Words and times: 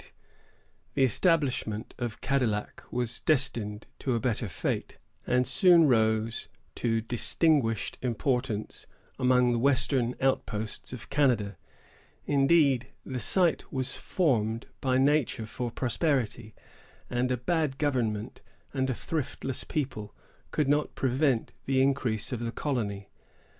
The 0.95 1.03
establishment 1.03 1.93
of 1.99 2.21
Cadillac 2.21 2.81
was 2.89 3.19
destined 3.19 3.85
to 3.99 4.15
a 4.15 4.19
better 4.19 4.49
fate, 4.49 4.97
and 5.27 5.45
soon 5.45 5.87
rose 5.87 6.47
to 6.77 7.01
distinguished 7.01 7.99
importance 8.01 8.87
among 9.19 9.51
the 9.51 9.59
western 9.59 10.15
outposts 10.19 10.91
of 10.91 11.11
Canada. 11.11 11.55
Indeed, 12.25 12.87
the 13.05 13.19
site 13.19 13.71
was 13.71 13.95
formed 13.95 14.65
by 14.81 14.97
nature 14.97 15.45
for 15.45 15.69
prosperity; 15.69 16.55
and 17.07 17.31
a 17.31 17.37
bad 17.37 17.77
government 17.77 18.41
and 18.73 18.89
a 18.89 18.95
thriftless 18.95 19.63
people 19.63 20.15
could 20.49 20.67
not 20.67 20.95
prevent 20.95 21.51
the 21.65 21.79
increase 21.79 22.31
of 22.31 22.39
the 22.39 22.51
colony. 22.51 23.09